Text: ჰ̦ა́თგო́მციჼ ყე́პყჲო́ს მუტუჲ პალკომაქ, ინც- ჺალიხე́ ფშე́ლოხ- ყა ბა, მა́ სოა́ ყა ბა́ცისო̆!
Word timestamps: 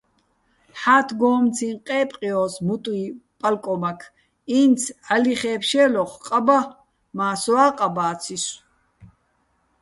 ჰ̦ა́თგო́მციჼ 0.79 1.69
ყე́პყჲო́ს 1.87 2.53
მუტუჲ 2.65 3.03
პალკომაქ, 3.39 3.99
ინც- 4.59 4.81
ჺალიხე́ 5.05 5.55
ფშე́ლოხ- 5.61 6.11
ყა 6.25 6.39
ბა, 6.45 6.59
მა́ 7.17 7.31
სოა́ 7.41 7.67
ყა 7.77 7.87
ბა́ცისო̆! 7.95 8.55